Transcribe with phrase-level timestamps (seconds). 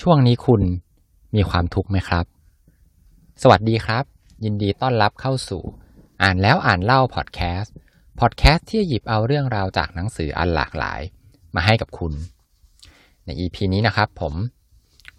[0.00, 0.62] ช่วงนี้คุณ
[1.34, 2.24] มีความทุกข์ไหมครับ
[3.42, 4.04] สวัสดีครับ
[4.44, 5.62] ยินดีต้อนรับเข้าสู่
[6.22, 7.74] อ่านแล้วอ่านเล่าพอดแคสต์
[8.20, 11.00] พอดแคสต์ที่หยิบเอาเรื่องราวจากหนังสืออันหลากหลาย
[11.54, 12.12] มาให้กับคุณ
[13.24, 14.34] ใน EP นี้นะครับ ผม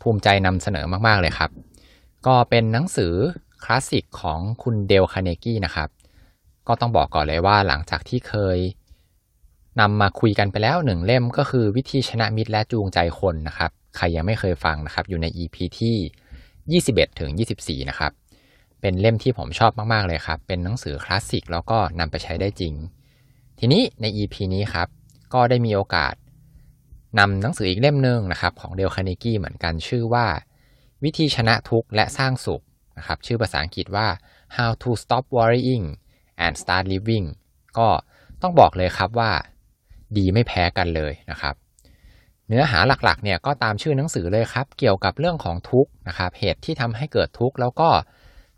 [0.01, 1.51] ภูมิใจนำเสนอมาก ๆ เลยครับ
[2.27, 3.13] ก็เป็นหนังสือ
[3.63, 5.89] คลาสสิกของคุณเดลคาเนกี้นะครับ
[6.67, 8.57] ก็ต้องบอกก่อนเลยว่าหลังจากที่เคย
[9.79, 18.11] นำมาคุยกันไปแล้วหนึ่งเล่มก็คือวิธีชนะมิตรและจูงใจคนนะครับ ใครยังไม่เคยฟังนะครับ อยู่ใน EP ที่ 21ถึง24 นะครับ
[18.81, 22.73] เป็นเล่มที่ผมชอบมาก ๆ เลยครับ เป็นหนังสือคลาสสิกแล้วก็นำไปใช้ได้จริง
[23.59, 24.87] ทีนี้ใน EP นี้ครับ
[25.33, 26.13] ก็ได้มีโอกาส
[27.19, 30.25] นำหนังสืออีกเล่มหนึ่งนะครับ ของเดลคาเนกี้เหมือนกันชื่อว่า
[31.03, 32.61] วิธีชนะทุกข์และสร้างสุข
[32.97, 34.07] นะครับ ชื่อภาษาอังกฤษว่า
[34.55, 35.85] how to stop worrying
[36.45, 37.27] and start living
[37.77, 37.87] ก็
[38.41, 39.31] ต้องบอกเลยครับว่า
[40.17, 41.55] ดีไม่แพ้กันเลยนะครับ
[42.47, 47.89] เนื้อหาหลักๆเนี่ยก็ตามชื่อหนังสือเลยครับ เกี่ยวกับเรื่องของทุกข์นะครับ เหตุที่ทำให้เกิดทุกข์แล้วก็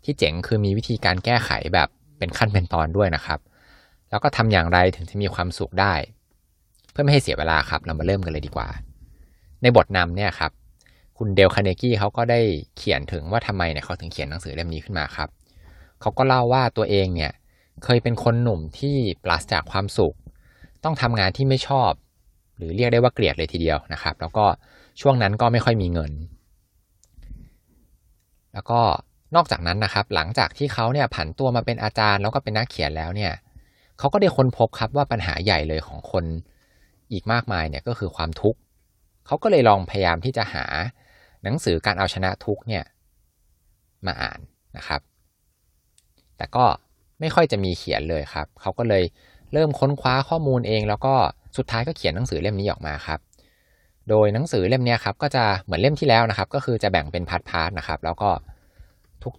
[0.04, 3.40] ที่เจ๋งคือมีวิธีการแก้ไขแบบเป็นขั้นเป็นตอนด้วยนะครับ
[4.10, 5.94] แล้วก็ทำอย่างไรถึงจะมีความสุขได้
[6.90, 8.68] เพื่อไม่ให้เสียเวลาครับ เรามาเริ่มกันเลยดีกว่า
[9.62, 10.52] ในบทนำเนี่ยครับ
[11.18, 12.40] คุณเดลคาเนกี้เขาก็ได้
[12.76, 15.28] เขียนถึงว่าทำไมเนี่ยเขาถึงเขียนหนังสือเล่มนี้ขึ้นมาครับ
[16.00, 17.32] เขาก็เล่าว่าตัวเองเนี่ย
[17.84, 20.14] เคยเป็นคนหนุ่มที่ปราศจากความสุข
[20.84, 21.90] ต้องทำงานที่ไม่ชอบ
[22.58, 24.44] หรือเรียกได้ว่าเกลียดเลยทีเดียวนะครับ แล้วก็
[25.00, 26.12] ช่วงนั้นก็ไม่ค่อยมีเงิน
[28.54, 28.80] แล้วก็
[29.36, 33.32] นอกจากนั้นนะครับ หลังจากที่เขาเนี่ยผันตัวมาเป็นอาจารย์แล้วก็เป็นนักเขียนแล้วเนี่ย
[33.98, 36.24] เขาก็ได้ค้นพบครับว่าปัญหาใหญ่เลยของคน
[37.12, 38.58] อีกมากมายเนี่ยก็คือความทุกข์
[39.26, 40.64] เขาก็เลยลองพยายามที่จะหา
[41.42, 42.84] หนังสือการเอาชนะทุกข์เนี่ย
[44.06, 44.40] มาอ่าน
[44.76, 45.00] นะครับ
[46.36, 46.64] แต่ก็
[47.20, 49.04] ไม่ค่อยจะมีเขียนเลยครับ เขาก็เลย
[49.52, 51.14] เริ่มค้นคว้าข้อมูลเองแล้วก็
[51.58, 53.20] สุดท้ายก็เขียนหนังสือเล่มนี้ออกมาครับ
[54.08, 58.30] โดยหนังสือเล่มนี้ครับก็จะเหมือนเล่มที่แล้วนะครับ ก็คือจะแบ่งเป็น part ๆนะครับ แล้วก็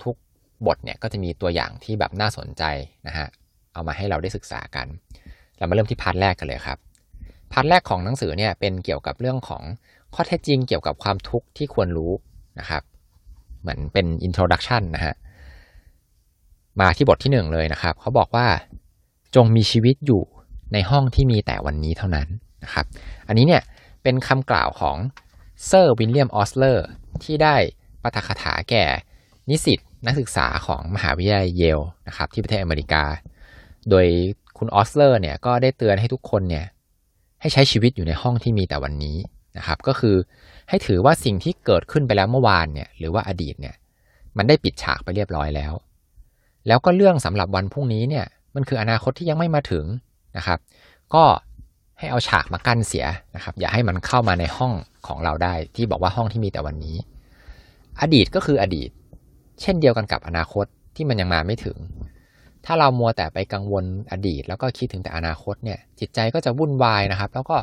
[0.06, 2.64] ทุกๆบทเนี่ยก็จะมีตัวอย่างที่แบบน่าสนใจ
[3.08, 3.28] นะฮะ
[3.74, 4.88] เอามาให้เราได้ศึกษากัน
[5.58, 6.78] เรามาเริ่มที่ part แรกกันเลยครับ
[7.54, 9.64] part แรกของหนังสือเนี่ยเป็นเกี่ยวกับเรื่องของ
[10.14, 12.12] ข้อเท็จจริงเกี่ยวกับความทุกข์ที่ควรรู้
[12.60, 12.84] นะครับ
[13.62, 15.14] เหมือนเป็น introduction นะฮะ
[16.80, 18.48] มาที่บทที่หนึ่งเลยนะครับ เขาบอกว่า
[19.36, 20.22] จงมีชีวิตอยู่
[20.74, 22.28] ในห้องที่มีแต่วันนี้เท่านั้น
[22.64, 22.86] นะครับ
[23.28, 23.64] อันนี้เนี่ย
[24.04, 24.98] เป็นคำกล่าวของ
[25.66, 26.86] เซอร์วิลเลียมออสเลอร์
[27.24, 27.56] ที่ได้
[28.04, 28.86] ปาฐกถาแก่
[29.50, 33.04] นิสิตนักศึกษาของมหาวิทยาลัยเยลนะครับที่ประเทศอเมริกา
[33.90, 34.06] โดย
[34.58, 36.66] คุณออสเลอร์เนี่ยก็ได้เตือนให้ทุกคนเนี่ย
[37.42, 39.18] ให้ใช้ชีวิตอยู่ในห้องที่มีแต่วันนี้
[39.58, 40.16] นะครับ ก็คือ
[40.70, 43.76] ให้ถือว่าสิ่งที่เกิดขึ้นไปแล้วเมื่อวานเนี่ยหรือว่าอดีตเนี่ย
[44.38, 45.74] มันได้ปิดฉากไปเรียบร้อยแล้ว
[46.68, 48.26] แล้วก็เรื่องสำหรับวันพรุ่งนี้เนี่ย
[48.56, 49.86] มันคืออนาคตที่ยังไม่มาถึง
[50.38, 50.60] นะครับ
[51.14, 51.24] ก็
[52.00, 54.74] ให้เอาฉากมากั้นเสียนะครับ อย่าให้มันเข้ามาในห้อง
[55.08, 56.98] ของเราได้ ที่บอกว่าห้องที่มีแต่วันนี้
[58.02, 58.90] อดีตก็คืออดีต
[59.62, 61.78] เช่นเดียวกันกับอนาคตที่มันยังมาไม่ถึง
[62.66, 67.58] ถ้าเรามัวแต่ไปกังวลอดีต แล้วก็คิดถึงแต่อนาคตเนี่ยจิตใจก็จะวุ่นวายนะครับ แล้วก็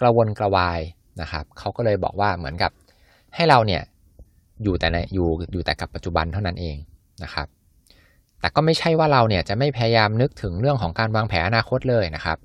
[0.00, 0.80] กระวนกระวาย
[1.20, 2.70] นะครับเขาก็เลยบอกว่าเหมือนกับ
[3.34, 3.82] ให้เราเนี่ย
[4.62, 6.76] อยู่แต่ในอยู่อยู่แต่กับปัจจุบันเท่านั้นเอง
[7.24, 7.46] นะครับ
[8.40, 12.38] แต่ก็ไม่ใช่ว่าเราเนี่ยจะไม่พยายามนึกถึงเรื่องของการวางแผนอนาคตเลยนะครับ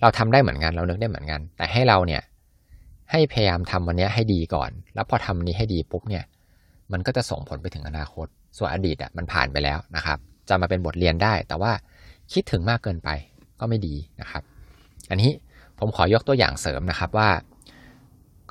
[0.00, 2.22] เราทำได้เหมือนกันเรานึกได้เหมือนกัน แต่ให้เราเนี่ย
[3.10, 6.24] ให้พยายามทำวันนี้ให้ดีก่อน แล้วพอทำนี้ให้ดีปุ๊บเนี่ย
[6.92, 8.26] มันก็จะส่งผลไปถึงอนาคต
[8.58, 11.72] ส่วนอดีตอะมันผ่านไปแล้วนะครับ จะมาเป็นบทเรียนได้ แต่ว่า
[12.32, 13.08] คิดถึงมากเกินไป
[13.60, 14.42] ก็ไม่ดีนะครับ
[15.10, 15.30] อันนี้
[15.78, 17.30] ผมขอยกตัวอย่างเสริมนะครับว่า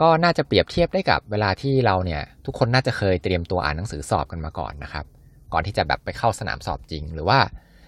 [0.01, 5.05] ก็น่าจะเปรียบเทียบได้กับเวลาที่เราเนี่ยทุกคนน่าจะเคยเตรียมตัวอ่านหนังสือสอบกันมาก่อนนะครับ
[5.53, 7.39] ก่อนที่จะแบบไปเข้าสนามสอบจริง หรือว่า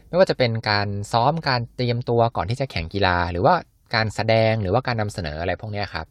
[0.07, 3.53] ไม่ว่าจะเป็นการซ้อมการเตรียมตัวก่อนที่จะแข่งกีฬา หรือว่า
[3.95, 6.05] การแสดงหรือว่าการนำเสนออะไรพวกนี้ครับ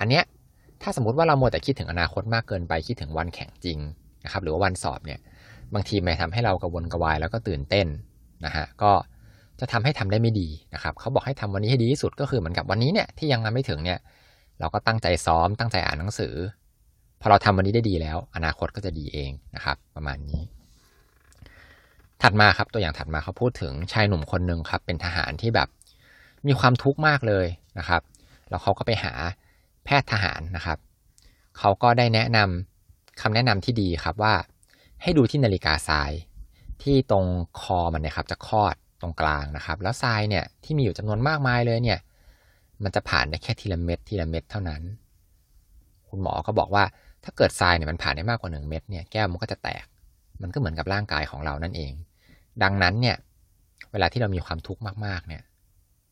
[0.00, 0.24] อันเนี้ย
[0.82, 3.78] ถ้าสมมติว่าเราโมแต่คิดถึงอนาคตมากเกินไปคิดถึงวันแข่งจริง
[4.24, 5.20] นะครับ หรือว่าวันสอบเนี่ย
[5.74, 7.86] บางทีมันทำให้เรากระวนกระวายแล้วก็ตื่นเต้น
[8.44, 8.92] นะฮะก็
[9.60, 13.98] จะทำให้ทำได้ไม่ดีนะครับเขาบอกให้ทำวันนี้ให้ดีที่สุดก็คือเหมือนกับวันนี้เนี่ยที่ยังมาไม่ถึงเนี่ย
[14.60, 16.34] เราก็ตั้งใจซ้อมตั้งใจอ่านหนังสือ
[17.20, 20.42] พอเราทำวันนี้ได้ดีแล้ว อนาคตก็จะดีเองนะครับ ประมาณนี้
[22.22, 25.68] ถัดมาครับตัวอย่างถัดมาเขาพูดถึงชายหนุ่มคนหนึ่งครับ เป็นทหารที่แบบ
[26.46, 27.46] มีความทุกข์มากเลย
[27.78, 28.02] นะครับ
[28.48, 29.12] แล้วเขาก็ไปหา
[29.84, 30.78] แพทย์ทหารนะครับ
[31.58, 34.34] เขาก็ได้แนะนำคำแนะนำที่ดีครับว่า
[35.02, 36.12] ให้ดูที่นาฬิกาทราย
[36.82, 37.26] ที่ตรง
[37.60, 42.00] คอมันนี่ยครับจะคลอดตรงกลางนะครับ แล้วทรายเนี่ยที่มีอยู่จำนวนมากมายเลยเนี่ย
[42.82, 44.82] มันจะผ่านได้แค่ทีละเม็ดทีละเม็ดเท่านั้น
[46.08, 46.84] คุณหมอก็บอกว่า
[47.24, 49.86] ถ้าเกิดทรายเนี่ยมันผ่านได้มากกว่าหนึ่งเม็ดเนี่ยแก้วมันก็จะแตก
[50.42, 51.92] มันก็เหมือนกับร่างกายของเรานั่นเอง
[52.62, 53.16] ดังนั้นเนี่ย
[53.92, 55.42] เวลาที่เรามีความทุกข์มากๆเนี่ย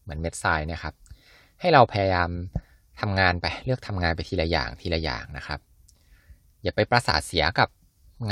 [0.03, 0.95] เหมือนเม็ดทรายนะครับ
[1.61, 2.31] ให้เราพยายาม
[3.01, 5.61] ทำงานไปเลือกทำงานไปทีละอย่างทีละอย่างนะครับ
[6.63, 7.69] อย่าไปประสาทเสียกับ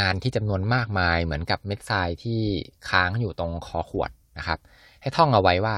[0.00, 2.40] งานที่จำนวนมากมายเหมือนกับเม็ดทรายที่
[2.88, 4.58] ค้างอยู่ตรงคอขวดนะครับ
[5.00, 5.76] ให้ท่องเอาไว้ว่า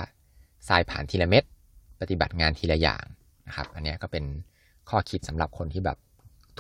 [0.69, 1.45] ทรายผ่านทีละเม็ด
[2.01, 3.05] ปฏิบัติงานทีละอย่าง
[3.47, 4.25] นะครับ อันนี้ก็เป็น
[4.89, 5.99] ข้อคิดสำหรับคนที่แบบ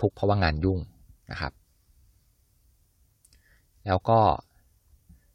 [0.00, 0.78] ทุกข์เพราะว่างานยุ่ง
[1.30, 1.52] นะครับ
[3.86, 4.18] แล้วก็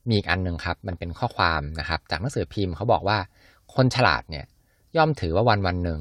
[0.09, 3.17] มีอีกอันหนึ่งครับ มันเป็นข้อความนะครับ จากหนังสือพิมพ์เขาบอกว่า
[3.75, 4.45] คนฉลาดเนี่ย
[4.97, 6.00] ย่อมถือว่าวันวันหนึ่ง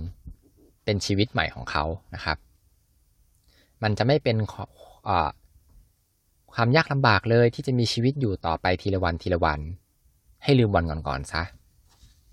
[0.84, 1.84] เป็นชีวิตใหม่ของเขา
[2.14, 2.38] นะครับ
[3.82, 4.36] มันจะไม่เป็น
[6.54, 9.60] ความยากลำบากเลยที่จะมีชีวิตอยู่ต่อไปทีละวันทีละวัน
[10.42, 11.42] ให้ลืมวันก่อนๆซะ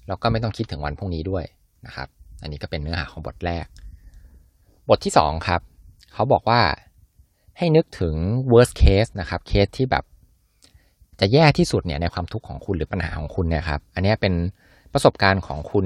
[0.08, 1.46] แล้วก็ไม่ต้องคิดถึงวันพรุ่งนี้ด้วย
[1.86, 2.08] นะครับ
[2.42, 3.66] อันนี้ก็เป็นเนื้อหาของบทแรก
[4.90, 5.62] บทที่สองครับ
[6.14, 6.62] เขาบอกว่า
[7.58, 8.16] ให้นึกถึง
[8.54, 10.04] worst case นะครับ เคสที่แบบ
[11.20, 14.34] จะแย่ที่สุดเนี่ยในความทุกข์ของคุณหรือปัญหาของคุณเนี่ยครับ อันนี้เป็น
[14.94, 15.86] ประสบการณ์ของคุณ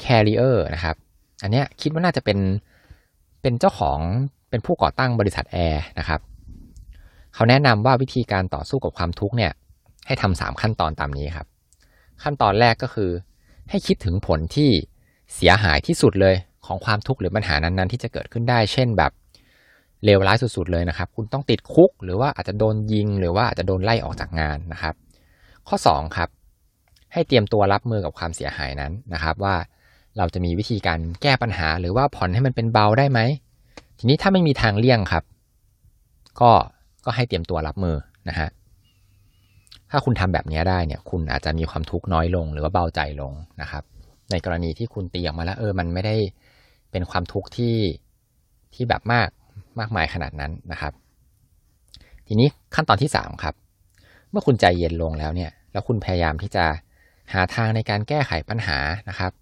[0.00, 0.96] แคริเออร์นะครับ
[1.42, 2.38] อันนี้คิดว่าน่าจะเป็น
[3.42, 3.98] เป็นเจ้าของ
[4.50, 6.20] เป็นผู้ก่อตั้งบริษัทแอร์นะครับ
[7.34, 9.52] เขาแนะนำว่าวิธีการต่อสู้กับความทุกข์เนี่ย
[10.06, 11.46] ให้ทำสามขั้นตอนตามนี้ครับ
[12.22, 13.10] ขั้นตอนแรกก็คือ
[13.70, 14.70] ให้คิดถึงผลที่
[15.34, 16.34] เสียหายที่สุดเลย
[16.66, 19.12] ของความทุกข์หรือปัญหานั้นๆ ที่จะเกิดขึ้นได้ เช่นแบบ
[20.04, 24.94] เลวร้ายสุดๆเลยนะครับ คุณต้องติดคุกหรือว่าอาจจะโดนยิง หรือว่าอาจจะโดนไล่ออกจากงานนะครับ
[25.68, 26.28] ข้อ2ครับ
[27.12, 29.54] ให้เตรียมตัวรับมือกับความเสียหายนั้นนะครับ ว่า
[30.18, 33.20] เราจะมีวิธีการแก้ปัญหา หรือว่าผ่อนให้มันเป็นเบาได้ไหม
[33.98, 35.24] ทีนี้ถ้าไม่มีทางเลี่ยงครับ
[36.40, 36.50] ก็
[37.04, 37.96] ก็ให้เตรียมตัวรับมือ
[38.28, 38.48] นะฮะ
[39.90, 43.82] ถ้าคุณทำแบบนี้ได้เนี่ย คุณอาจจะมีความทุกข์น้อยลง หรือว่าเบาใจลงนะครับ
[44.30, 46.16] ในกรณีที่คุณตีออกมาแล้วเออมันไม่ได้
[46.90, 47.74] เป็นความทุกข์ที่
[48.74, 49.28] ที่แบบมาก
[49.80, 50.92] มากมายขนาดนั้นนะครับ
[52.26, 53.54] ทีนี้ขั้นตอนที่3ครับ
[54.30, 56.64] เมื่อคุณใจเย็นลงแล้วเนี่ย แล้วคุณพยายามที่จะ
[57.32, 58.78] หาทางในการแก้ไขปัญหา
[59.08, 59.32] นะครับ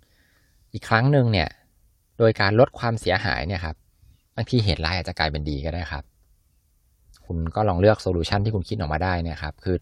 [0.72, 1.48] อีกครั้งหนึ่งเนี่ย
[2.18, 3.76] โดยการลดความเสียหายเนี่ยครับ
[4.36, 6.04] บางทีเหตุร้ายอาจจะกลายเป็นดีก็ได้ครับ
[7.26, 9.76] คุณก็ลองเลือก solution ที่คุณคิดออกมาได้เนี่ยครับ คือ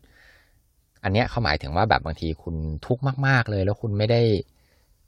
[1.04, 2.54] อันเนี้ยเขาหมายถึงว่าแบบบางทีคุณ
[2.86, 4.20] ทุกข์มาก ๆเลย แล้วคุณไม่ได้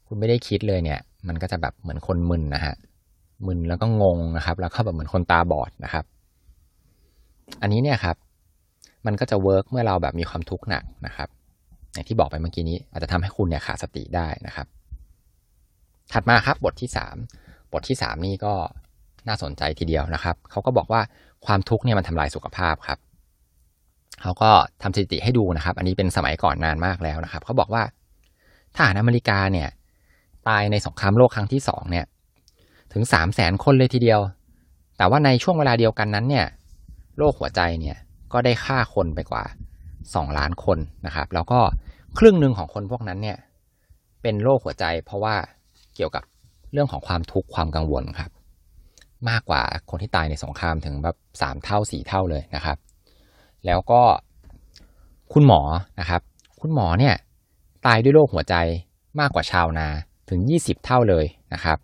[0.07, 2.75] คุณไม่ได้คิดเลยเนี่ย มันก็จะแบบเหมือนคนมึนนะฮะ
[3.47, 6.05] มึนแล้วก็งงนะครับ แล้วก็แบบเหมือนคนตาบอดนะครับ
[7.61, 8.15] อันนี้เนี่ยครับ
[9.05, 11.29] มันก็จะ work เมื่อเราแบบมีความทุกข์หนักนะครับ
[11.93, 14.67] อย่างที่บอกไปเมื่อกี้นี้ อาจจะทำให้คุณเนี่ยขาดสติได้นะครับ
[16.13, 17.15] ถัดมาครับบทที่สาม
[17.73, 18.53] บทที่สามนี่ก็
[19.27, 21.01] น่าสนใจทีเดียวนะครับ เขาก็บอกว่า
[21.45, 22.99] ความทุกข์เนี่ยมันทำลายสุขภาพครับ
[24.21, 24.51] เขาก็
[24.81, 27.83] ทำสถิติให้ดูนะครับ อันนี้เป็นสมัยก่อนนานมากแล้วนะครับ เขาบอกว่า
[28.75, 29.69] ทหารอเมริกาเนี่ย
[30.47, 32.05] ตายในสงครามโลกครั้งที่สองเนี่ย
[32.93, 34.21] ถึงสามแสนคนเลยทีเดียว
[34.97, 36.45] แต่ว่าในช่วงเวลาเดียวกันนั้นเนี่ย
[37.17, 37.97] โรคหัวใจเนี่ย
[38.33, 39.43] ก็ได้ฆ่าคนไปกว่า
[40.15, 41.59] สองล้านคนนะครับ แล้วก็
[42.17, 43.37] ครึ่งหนึ่งของคนพวกนั้นเนี่ย
[44.21, 45.35] เป็นโรคหัวใจ เพราะว่า
[45.95, 46.23] เกี่ยวกับ
[46.71, 48.31] เรื่องของความทุกข์ความกังวลครับ
[49.29, 52.77] มากกว่าคนที่ตายในสงครามถึงแบบสามเท่าสี่เท่าเลยนะครับ
[53.65, 54.01] แล้วก็
[55.33, 55.61] คุณหมอ
[55.99, 56.21] นะครับ
[56.61, 57.15] คุณหมอเนี่ย
[57.85, 58.55] ตายด้วยโรคหัวใจ
[59.19, 59.87] มากกว่าชาวนา
[60.29, 61.77] ถึงยี่สิบเท่าเลยนะครับ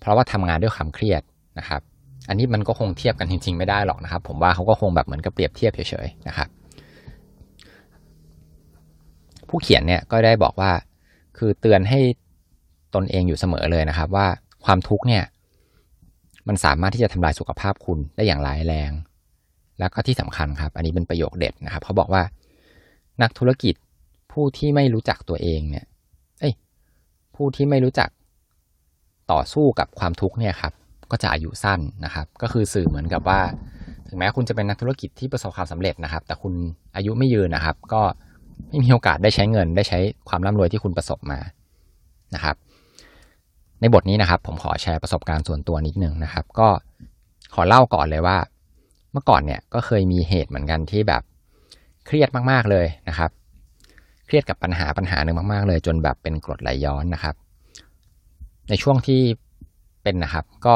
[0.00, 1.22] เพราะว่าทำงานด้วยความเครียด
[1.58, 1.80] นะครับ
[2.28, 6.48] อันนี้มันก็คงเทียบกันจริง ๆ ไม่ได้หรอกนะครับ ผมว่าเขาก็คงแบบเหมือนกับเปรียบเทียบเฉยๆนะครับ
[9.48, 10.70] ผู้เขียนเนี่ยก็ได้บอกว่า
[11.38, 12.00] คือเตือนให้
[12.94, 14.26] ตนเองอยู่เสมอเลยนะครับ ว่า
[14.64, 15.24] ความทุกข์เนี่ย
[16.48, 18.92] มันสามารถที่จะทำลายสุขภาพคุณได้อย่างร้ายแรง
[19.78, 22.22] แล้วก็ที่สำคัญครับ อันนี้เป็นประโยคเด็ดนะครับเขาบอกว่า
[23.22, 23.74] นักธุรกิจ
[24.32, 25.84] ผู้ที่ไม่รู้จักตัวเองเนี่ย
[26.40, 26.54] เอ้ย
[27.36, 28.08] ผู้ที่ไม่รู้จัก
[29.32, 30.72] ต่อสู้กับความทุกข์เนี่ยครับ
[31.10, 33.40] ก็จะอายุสั้นนะครับ ก็คือสื่อเหมือนกับว่า
[34.08, 36.54] ถึงแม้คุณจะเป็นนักธุรกิจที่ประสบความสำเร็จนะครับ แต่คุณ
[36.96, 38.02] อายุไม่ยืนนะครับ ก็
[38.68, 41.40] ไม่มีโอกาสได้ใช้เงิน ได้ใช้ความร่ำรวยที่คุณประสบมา
[42.34, 42.56] นะครับ
[43.80, 46.68] ในบทนี้นะครับ ผมขอแชร์ประสบการณ์ส่วนตัวนิดนึงนะครับ ก็
[47.54, 48.38] ขอเล่าก่อนเลยว่า
[49.12, 51.22] เมื่อก่อนเนี่ยก็เคยมีเหตุเหมือนกันที่แบบ
[52.06, 53.30] เครียดมากๆเลยนะครับ
[54.26, 57.34] เครียดกับปัญหาปัญหาหนึ่งมากๆเลย จนแบบเป็นกรดไหลย้อนนะครับ
[58.68, 59.20] ในช่วงที่
[60.02, 60.74] เป็นนะครับ ก็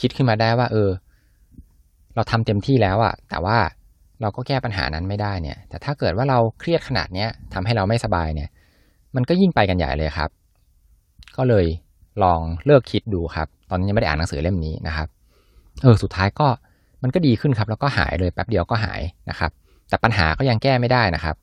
[0.00, 0.90] คิดขึ้นมาได้ว่า เออ
[2.14, 3.58] เราทำเต็มที่แล้วอะแต่ว่า
[4.20, 8.48] เราก็แก้ปัญหานั้นไม่ได้เนี่ย แต่ถ้าเกิดว่าเราเครียดขนาดเนี้ยทำให้เราไม่สบายเนี่ย
[9.16, 10.30] มันก็ยิ่งไปกันใหญ่เลยครับ
[11.36, 11.66] ก็เลย
[12.22, 15.08] ลองเลิกคิดดูครับ ตอนนี้ยังไม่ได้อ่านหนังสือเล่มนี้นะครับ
[15.82, 16.48] เออ สุดท้ายก็
[17.02, 19.50] มันก็ดีขึ้นครับ แล้วก็หายเลยแป๊บเดียวก็หายนะครับ
[19.88, 21.36] แต่ปัญหาก็ยังแก้ไม่ได้นะครับ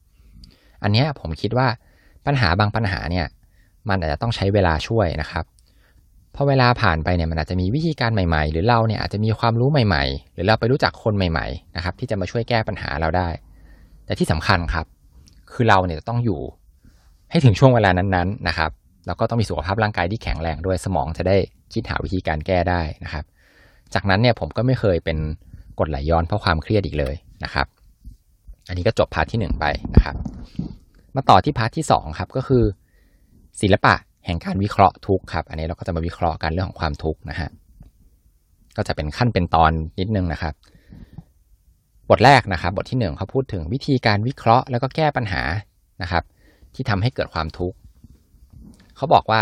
[0.84, 1.68] อันนี้ผมคิดว่า
[2.26, 3.26] ปัญหาบางปัญหาเนี่ย
[3.90, 5.44] มันอาจจะต้องใช้เวลาช่วยนะครับ
[6.36, 13.30] พอเวลาผ่านไปเนี่ยมันอาจจะมีวิธีการใหม่ๆ หรือเราเนี่ยอาจจะมีความรู้ใหม่ๆ หรือเราไปรู้จักคนใหม่ๆนะครับที่จะมาช่วยแก้ปัญหาเราได้
[14.06, 14.86] แต่ที่สำคัญครับ
[15.54, 16.42] คือเราเนี่ยต้องอยู่
[17.32, 18.72] ให้ถึงช่วงเวลานั้นๆนะครับ
[19.06, 21.38] แล้วก็ต้องมีสุขภาพร่างกายที่แข็งแรงด้วยสมองจะได้
[21.74, 23.26] คิดหาวิธีการแก้ได้นะครับ
[23.94, 25.18] จากนั้นเนี่ยผมก็ไม่เคยเป็น
[25.80, 27.68] กดไหลย้อนเพราะความเครียดอีกเลยนะครับ
[28.68, 29.66] อันนี้ก็จบ part ที่หนึ่งไป
[29.96, 30.16] นะครับ
[31.16, 32.64] มาต่อที่ part ที่สองครับก็คือ
[33.62, 37.50] ศิลปะ แห่งการวิเคราะห์ทุกข์ครับ อันนี้เราก็จะมาวิเคราะห์กันเรื่องของความทุกข์นะฮะ
[38.78, 40.54] ก็จะเป็นขั้นเป็นตอนนิดนึงนะครับ
[42.10, 45.42] บทแรกนะครับ บทที่หนึ่งเขาพูดถึงวิธีการวิเคราะห์แล้วก็แก้ปัญหา
[46.02, 46.24] นะครับ
[46.76, 47.78] ที่ทำให้เกิดความทุกข์
[48.96, 49.42] เขาบอกว่า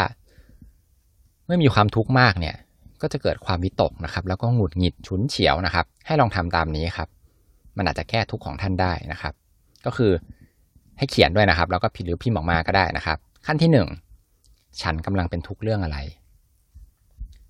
[1.45, 2.55] เมื่อมีความทุกข์มากเนี่ย
[3.01, 7.07] ก็จะเกิดความวิตกนะครับ แล้วก็หงุดหงิดฉุนเฉียวนะครับ ให้ลองทำตามนี้ครับ
[7.77, 9.33] มันอาจจะแก้ทุกข์ของท่านได้นะครับ
[9.85, 10.11] ก็คือ
[10.97, 13.87] ให้เขียนด้วยนะครับ แล้วก็พิมพ์หรือพิมพ์ออกมาก็ได้นะครับ ขั้นที่หนึ่ง
[14.81, 15.97] ฉันกำลังเป็นทุกข์เรื่องอะไร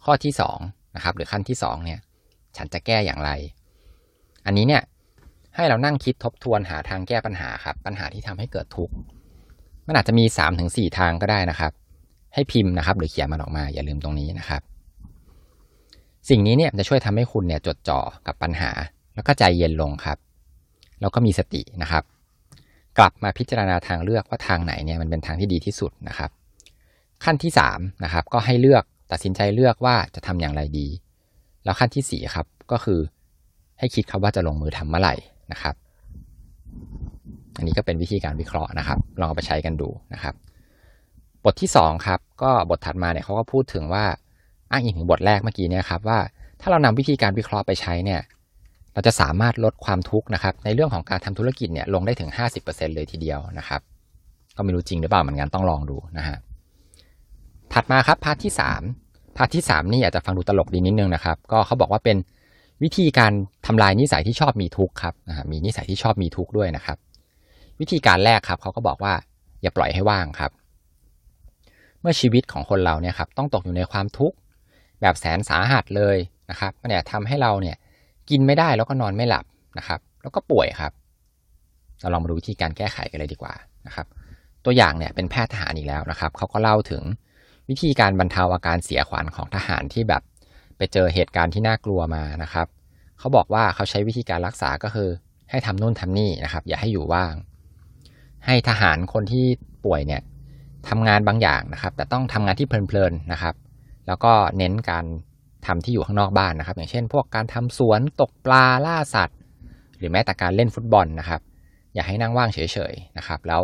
[0.03, 0.57] ข้อที่สอง
[0.95, 1.99] นะครับหรือขั้นที่สองเนี่ย
[2.57, 3.31] ฉันจะแก้อย่างไร
[4.45, 4.83] อันนี้เนี่ย
[5.55, 8.93] ให้เรานั่งคิดทบทวนหาทางแก้ปัญหาครับ ปัญหาที่ทำให้เกิดทุกข์
[9.87, 11.71] มันอาจจะมีสามถึงสี่ทางก็ได้นะครับ
[12.33, 14.61] ให้พิมพ์นะครับ หรือเขียนมันออกมาอย่าลืมตรงนี้นะครับ
[16.29, 18.71] สิ่งนี้เนี่ยจะช่วยทำให้คุณเนี่ยจดจ่อกับปัญหา
[19.15, 20.17] แล้วก็ใจเย็นลงครับ
[20.99, 22.03] แล้วก็มีสตินะครับ
[22.97, 26.31] กลับมาพิจารณาทางเลือกว่าทางไหนเนี่ยมันเป็นทางที่ดีที่สุดนะครับ
[27.25, 30.87] ขั้นที่สามนะครับก็ให้เลือกตัดสินใจเลือกว่าจะทำอย่างไรดี
[31.63, 32.99] แล้วขั้นที่สี่ครับก็คือ
[33.79, 35.15] ให้คิดครับว่าจะลงมือทำเมื่อไหร่
[35.51, 35.75] นะครับ
[37.57, 40.35] อันนี้ก็เป็นวิธีการวิเคราะห์นะครับ ลองเอาไปใช้กันดูนะครับ
[41.45, 44.05] บทที่สองครับก็บทถัดมาเนี่ยเขาก็พูดถึงว่า
[44.71, 46.19] อ้างอิงถึงบทแรกเมื่อกี้เนี่ยครับว่า
[46.61, 48.21] ถ้าเรานำวิธีการวิเคราะห์ไปใช้เนี่ย
[48.93, 52.29] เราจะสามารถลดความทุกข์นะครับ ในเรื่องของการทำธุรกิจเนี่ยลงได้ถึง
[52.63, 53.81] 50%เลยทีเดียวนะครับ
[54.55, 56.37] ก็ไม่รู้จริงหรือเปล่าเหมือนกันต้องลองดูนะฮะ
[57.73, 58.53] ถัดมาครับ part ที่
[58.95, 62.17] 3 part ที่ 3 นี่อาจจะฟังดูตลกดีนิดนึงนะครับ ก็เขาบอกว่าเป็น
[62.83, 63.33] วิธีการ
[63.65, 65.13] ทำลายนิสัยที่ชอบมีทุกข์ครับ
[65.51, 66.97] มีนิสัยที่ชอบมีทุกข์ด้วยนะครับ
[67.79, 69.13] วิธีการแรกครับเขาก็บอกว่า
[69.61, 70.51] อย่าปล่อยให้ว่างครับ
[72.01, 74.35] เมื่อชีวิตของคนเราเนี่ยครับต้องตกอยู่ในความทุกข์
[75.01, 76.17] แบบแสนสาหัสเลย
[76.49, 77.75] นะครับเนี่ยทำให้เราเนี่ย
[78.29, 79.45] กินไม่ได้แล้วก็นอนไม่หลับ
[79.77, 80.91] นะครับ แล้วก็ป่วยครับ
[82.01, 83.53] เราลองมาดูวิธีการแก้ไขกันเลยดีกว่า
[83.87, 84.07] นะครับ
[84.65, 87.03] ตัวอย่างเนี่ยเป็นแพทย์ทหารอีกแล้วนะครับเขาก็เล่าถึง
[87.69, 90.21] วิธีการบรรเทาอาการเสียขวัญของทหารที่แบบ
[90.77, 92.67] ไปเจอเหตุการณ์ที่น่ากลัวมานะครับ
[93.19, 95.09] เขาบอกว่าเขาใช้วิธีการรักษาก็คือ
[95.49, 97.35] ให้ทำนู่นทำนี่นะครับ อย่าให้อยู่ว่าง
[98.45, 99.45] ให้ทหารคนที่
[99.85, 100.21] ป่วยเนี่ย
[100.89, 103.55] ทำงานบางอย่างนะครับ แต่ต้องทำงานที่เพลินๆนะครับ
[104.07, 105.05] แล้วก็เน้นการ
[105.67, 109.39] ทำที่อยู่ข้างนอกบ้านนะครับ อย่างเช่น พวกการทำสวนตกปลาล่าสัตว์
[109.97, 111.41] หรือแม้แต่การเล่นฟุตบอลนะครับ
[111.93, 112.59] อย่าให้นั่งว่างเฉ
[112.91, 113.61] ยๆนะครับ แล้ว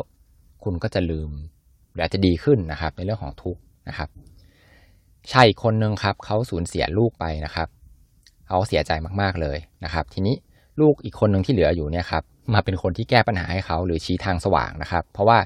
[0.64, 1.30] คุณก็จะลืม
[1.92, 4.10] หรืออาจจะดีขึ้นนะครับ ในเรื่องของทุกข์ นะครับ
[5.32, 7.68] ชายอีกคนนึงครับเขาสูญเสียลูกไปนะครับ
[8.48, 10.36] เขาเสียใจมากๆเลยนะครับ ทีนี้
[10.82, 15.40] ลูกอีกคนหนึ่งที่เหลืออยู่เนี่ยครับมาเป็นคนที่แก้ปัญหาให้เขาหรือชี้ทางสว่างนะครับ เพราะว่า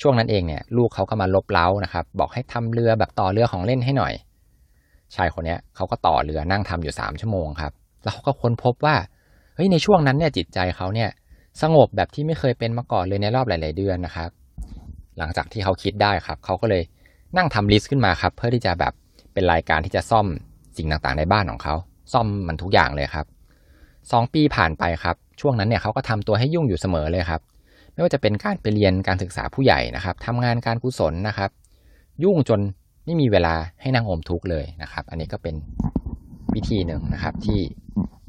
[0.00, 4.12] ช่วงนั้นเองเนี่ย ลูกเขาก็มาลบเล้านะครับ บอกให้ทำเรือแบบต่อเรือของเล่นให้หน่อย
[5.14, 8.96] ชายคนนี้เขาก็ต่อเรือนั่งทำอยู่สามชั่วโมงครับแล้วเขาก็ค้นพบว่า
[9.54, 11.10] เฮ้ยในช่วงนั้นเนี่ยจิตใจเขาเนี่ย
[11.62, 14.30] สงบแบบที่ไม่เคยเป็นมาก่อนเลยในรอบหลาย ๆ เดือนนะครับ
[15.18, 16.82] หลังจากที่เขาคิดได้ครับเขาก็เลย
[17.36, 18.92] นั่งทำลิสต์ขึ้นมาครับ เพื่อที่จะแบบ
[19.32, 20.26] เป็นรายการที่จะซ่อม
[20.76, 21.74] สิ่งต่างๆในบ้านของเขา
[22.12, 23.26] ซ่อมมันทุกอย่างเลยครับ
[24.12, 27.40] สองปีผ่านไปครับ ช่วงนั้นเนี่ยเขาก็ทำตัวให้ยุ่งอยู่เสมอเลยครับ
[27.92, 31.50] ไม่ว่าจะเป็นการไปเรียนการศึกษาผู้ใหญ่นะครับทำงานการกุศลนะครับ
[32.24, 32.60] ยุ่งจน
[33.04, 35.54] ไม่มีเวลาให้นั่งอมทุกข์เลยนะครับ อันนี้ก็เป็น
[36.54, 37.58] วิธีหนึ่งนะครับที่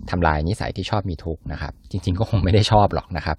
[0.09, 3.37] ทำลายนิสัยที่ชอบมีทุกข์นะครับ จริง ๆ ก็คงไม่ได้ชอบหรอกนะครับ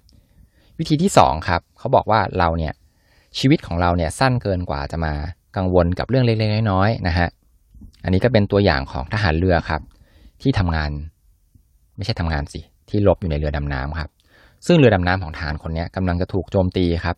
[0.79, 2.73] วิธีที่สองครับเขาบอกว่าเราเนี่ย
[3.37, 5.13] ชีวิตของเราเนี่ยสั้นเกินกว่าจะมา
[5.57, 7.29] กังวลกับเรื่องเล็กๆน้อยๆนะฮะ
[8.03, 9.81] อันนี้ก็เป็นตัวอย่างของทหารเรือครับ
[10.41, 10.91] ที่ทำงาน
[11.97, 14.09] ไม่ใช่ทำงานสิ ที่ลบอยู่ในเรือดำน้ำครับ
[14.65, 17.15] ซึ่งเรือดำน้ำของทหารคนนี้กำลังจะถูกโจมตีครับ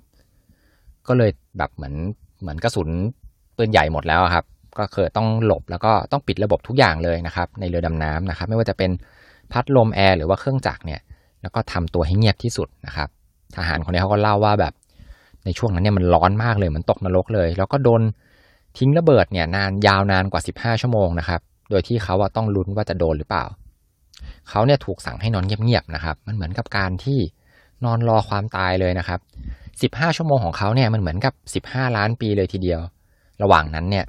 [1.08, 1.96] ก็เลยแบบเหมือน
[2.42, 2.90] เหมือนกระสุน
[3.58, 4.46] ปืนใหญ่หมดแล้วครับ
[4.80, 8.92] ก็คือต้องหลบแล้วก็ต้องปิดระบบทุกอย่างเลยนะครับ ในเรือดำน้ำนะครับ ไม่ว่าจะเป็น
[9.52, 11.02] พัดลมแอร์หรือว่าเครื่องจักรเนี่ย
[11.42, 13.10] แล้วก็ทำตัวให้เงียบที่สุดนะครับ
[13.56, 14.74] ทหารคนนี้เขาก็เล่าว่าแบบ
[15.46, 18.02] ในช่วงนั้นเนี่ยมันร้อนมากเลยมือนตกนรกเลย แล้วก็โดน
[18.78, 23.46] ทิ้งระเบิดเนี่ยนานยาวนานกว่า 15 ชั่วโมงนะครับ โดยที่เขาว่าต้องลุ้นว่าจะโดนหรือเปล่า
[24.50, 27.20] เขาเนี่ยถูกสั่งให้นอนเงียบๆนะครับ มันเหมือนกับการที่
[27.86, 29.20] นอนรอความตายเลยนะครับ
[29.96, 32.80] 15 ชั่วโมงของเขาเนี่ยมันเหมือนกับ 15 ล้านปีเลยทีเดียว
[33.44, 34.06] ระหว่างนั้นเนี่ย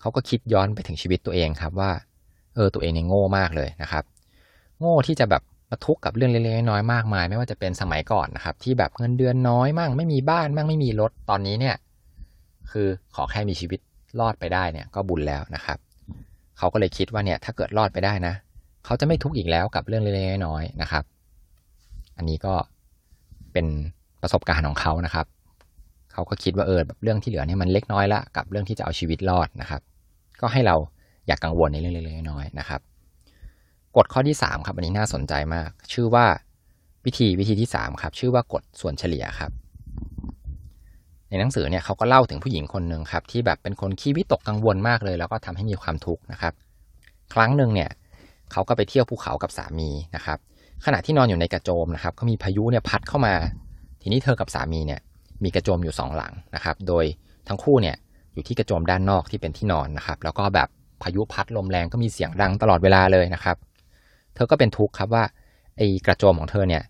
[0.00, 1.90] เขาก็คิดย้อนไปถึงชีวิตตัวเองครับว่า
[2.54, 4.04] เออตัวเองเนี่ยโง่มากเลยนะครับ
[4.78, 11.76] โง่ที่จะแบบ มาทุกข์กับเรื่องเล็กๆน้อยๆมากมาย ไม่ว่าจะเป็นสมัยก่อนนะครับ ที่แบบเงินเดือนน้อยมั่งไม่มีบ้านมั่งไม่มีรถตอนนี้เนี่ย
[12.70, 13.80] คือขอแค่มีชีวิต
[14.20, 15.78] รอดไปได้เนี่ย ก็บุญแล้วนะครับ
[16.58, 18.34] เขาก็เลยคิดว่าเนี่ย ถ้าเกิดรอดไปได้นะ
[18.84, 21.04] เขาจะไม่ทุกข์อีกแล้วกับเรื่องเล็กๆน้อยๆนะครับ
[22.16, 22.54] อันนี้ก็
[23.52, 23.66] เป็น
[24.22, 25.26] ประสบการณ์ของเขานะครับ
[26.12, 29.80] เขาก็คิดว่าเออแบบเรื่องที่เหลือเนี่ยมันเล็กน้อยละกับเรื่องที่จะเอาชีวิตรอดนะครับ
[30.40, 30.76] ก็ให้เรา
[31.26, 32.80] อย่ากกังวลในเรื่องเล็กๆน้อยๆนะครับ
[33.96, 36.26] กฎข้อที่ 3 ครับ อันนี้น่าสนใจมาก ชื่อว่า
[37.04, 39.50] วิธีวิธีที่ 3 ครับ ชื่อว่ากฎส่วนเฉลี่ยครับ
[41.28, 46.52] ในหนังสือเนี่ยเขาก็เล่าถึงผู้หญิงคนหนึ่งครับ ที่แบบเป็นคนขี้วิตกกังวลมากเลย แล้วก็ทำให้มีความทุกข์นะครับ
[47.34, 47.90] ครั้งหนึ่งเนี่ย
[48.52, 50.38] เขาก็ไปเที่ยวภูเขากับสามีนะครับ
[50.84, 53.34] ขณะที่นอนอยู่ในกระโจมนะครับ ก็มีพายุเนี่ยพัดเข้ามา
[54.02, 55.00] ทีนี้เธอกับสามีเนี่ย
[55.44, 57.04] มีกระโจมอยู่สองหลังนะครับ โดย
[57.48, 57.96] ทั้งคู่เนี่ย
[58.34, 60.68] อยู่ที่กระโจมด้านนอกที่เป็นที่นอนนะครับ แล้วก็แบบ
[61.02, 63.56] พายุพัดลมแรงก็มีเสียงดังตลอดเวลาเลยนะครับ
[64.34, 65.24] เธอก็เป็นทุกข์ครับว่า
[65.76, 66.82] ไอ้กระโจมของเธอเนี่ย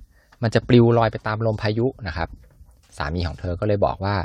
[0.42, 2.28] มันจะปลิวลอยไปตามลมพายุนะครับ
[2.97, 4.16] สามีของเธอก็เลยบอกว่า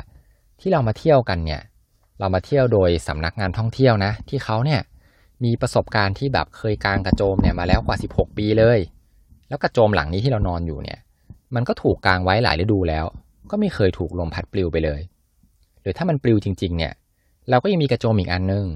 [0.60, 1.60] ที่เรามาเที่ยวกันเนี่ย
[2.18, 4.80] เรามาเที่ยวโดยสำนักงานท่องเที่ยวนะ ที่เขาเนี่ย
[5.44, 8.78] มีประสบการณ์ที่แบบเคยกางกระโจมเนี่ยมาแล้วกว่า 16 ปีเลย
[9.48, 10.98] แล้วกระโจมหลังนี้ที่เรานอนอยู่เนี่ย
[11.54, 13.04] มันก็ถูกกางไว้หลายฤดูแล้ว
[13.50, 15.00] ก็ไม่เคยถูกลมพัดปลิวไปเลย
[15.80, 16.92] หรือถ้ามันปลิวจริง ๆ เนี่ย
[17.50, 18.66] เราก็ยังมีกระโจมอีกอันนึง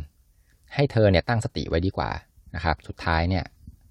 [0.75, 2.11] ให้เธอเนี่ยตั้งสติไว้ดีกว่า
[2.55, 3.45] นะครับ สุดท้ายเนี่ย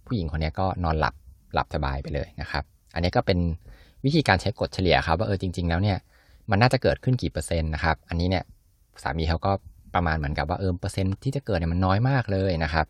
[0.07, 1.13] ผู้หญิงคนนี้ก็นอนหลับ
[1.53, 3.39] หลับสบายไปเลยนะครับ อันนี้ก็เป็น
[4.05, 5.97] วิธีการใช้กฎเฉลี่ยครับว่าเออจริง ๆ แล้วเนี่ย
[6.49, 8.43] มันน่าจะเกิดขึ้นกี่เปอร์เซ็นต์นะครับ อันนี้เนี่ย
[9.03, 9.51] สามีเขาก็
[9.93, 12.85] ประมาณเหมือนกับว่าเออเปอร์เซ็นต์ที่จะเกิดเนี่ยมันน้อยมากเลยนะครับ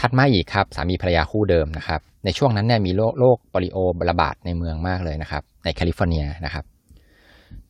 [0.00, 3.78] ถัดมาอีกครับสามีภรรยาคู่เดิมนะครับ ในช่วงนั้นเนี่ยมีโรคโรคโปลิโอ
[4.10, 6.64] ระบาดในเมืองมากเลยนะครับ ในแคลิฟอร์เนียนะครับ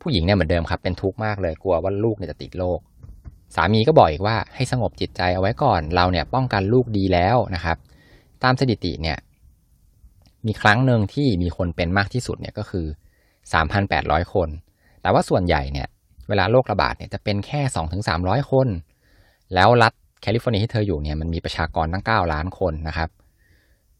[0.00, 2.78] ผู้หญิงเนี่ยเหมือนเดิมครับเป็นทุกข์มากเลยกลัวว่าลูกเนี่ยจะติดโรค
[3.54, 7.76] สามีก็บอกอีกว่าให้สงบจิตใจเอาไว้ก่อนเราเนี่ยป้องกันลูกดีแล้วนะครับ
[8.42, 9.18] ตามสถิติเนี่ย
[10.46, 12.86] มีครั้งหนึ่งที่มีคนเป็นมากที่สุดเนี่ยก็คือ
[13.58, 14.48] 3,800 คน
[15.02, 15.88] แต่ว่าส่วนใหญ่เนี่ย
[16.28, 17.60] เวลาโรคระบาดเนี่ยจะเป็นแค่
[18.06, 18.68] 2-300 คน
[19.54, 23.08] แล้วรัฐแคลิฟอร์เนียที่เธออยู่เนี่ยมันมีประชากรตั้ง 9 ล้านคนนะครับ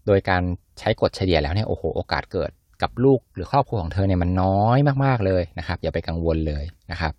[0.06, 0.42] โดยการ
[0.78, 2.50] ใช้กฎเฉลี่ยแล้วเนี่ยโอ้โหโอกาสเกิด
[2.82, 7.12] กับลูกหรือครอบครัวของเธอเนี่ยมันน้อยมากๆเลยนะครับ อย่าไปกังวลเลยนะครับ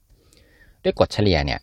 [0.84, 1.60] ด้วยกฎเฉลี่ยเนี่ย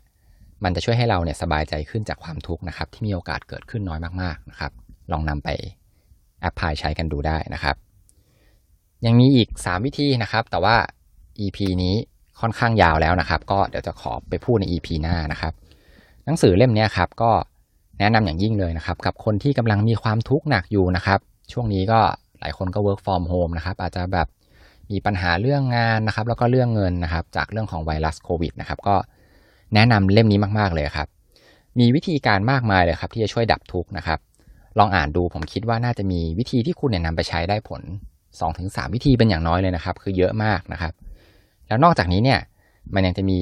[0.65, 4.73] มันจะช่วยให้เราเนี่ยสบายใจขึ้นจากความทุกข์นะครับ ที่มีโอกาสเกิดขึ้นน้อยมากๆนะครับ
[5.13, 5.49] ลองนำไป
[6.41, 7.77] แอปพลายใช้กันดูได้นะครับ
[9.07, 10.77] ยังมีอีก 3 วิธีนะครับ แต่ว่า
[11.41, 11.95] EP นี้
[12.41, 15.53] ค่อนข้างยาวแล้วนะครับ ก็เดี๋ยวจะขอไปพูดใน EP หน้านะครับ
[16.25, 17.31] หนังสือเล่มนี้ครับ ก็
[17.99, 21.21] แนะนำอย่างยิ่งเลยนะครับ กับคนที่กำลังมีความทุกข์หนักอยู่นะครับ
[21.53, 22.01] ช่วงนี้ก็
[22.41, 24.29] หลายคนก็ work from home นะครับ อาจจะแบบ
[24.91, 28.97] มีปัญหาเรื่องงานนะครับ แล้วก็เรื่องเงินนะครับ จากเรื่องของไวรัสโควิดนะครับ ก็
[29.75, 31.09] แนะนำเล่มนี้มากๆเลยครับ
[31.79, 34.19] มีวิธีการมากมายเลยครับ ที่จะช่วยดับทุกข์นะครับ
[34.79, 37.83] ลองอ่านดูผมคิดว่าน่าจะมีวิธีที่คุณเนี่ยนำไปใช้ได้ผล
[38.39, 40.93] 2-3 วิธีเป็นอย่างน้อยเลยนะครับ คือเยอะมากนะครับ
[41.69, 42.41] แล้วนอกจากนี้เนี่ย
[42.95, 43.39] มันยังจะมี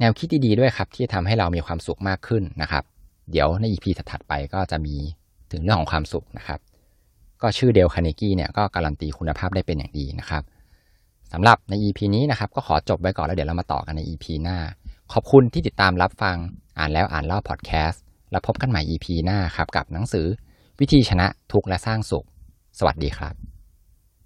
[0.00, 2.84] แนวคิดดีๆด้วยครับ ที่จะทำให้เรามีความสุขมากขึ้นนะครับ
[3.30, 4.94] เดี๋ยวใน EP ถัดๆไปก็จะมี
[5.52, 6.60] ถึงเรื่องของความสุขนะครับ
[7.42, 10.42] ก็ชื่อเดลคาเนกี้เนี่ยก็การันตีคุณภาพได้เป็นอย่างดีนะครับ
[11.32, 14.58] สำหรับใน EP นี้นะครับก็ขอจบไว้ก่อนแล้วเดี๋ยวเรามาต่อกันใน EP หน้า
[15.12, 16.36] ขอบคุณที่ติดตามรับฟัง
[16.78, 20.26] อ่านแล้วอ่านเล่าพอดแคสต์แล้วพบกันใหม่ EP หน้าครับกับหนังสือ
[20.80, 22.26] วิธีชนะทุกและสร้างสุข
[22.78, 23.51] สวัสดีครับ